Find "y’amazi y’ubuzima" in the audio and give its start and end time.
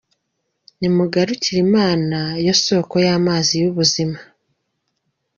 3.07-4.19